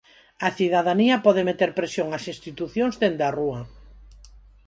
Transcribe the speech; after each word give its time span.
A 0.47 0.49
cidadanía 0.57 1.15
pode 1.25 1.41
meter 1.49 1.69
presión 1.79 2.07
ás 2.17 2.25
institucións 2.33 2.95
dende 3.01 3.23
a 3.29 3.31
rúa. 3.39 3.61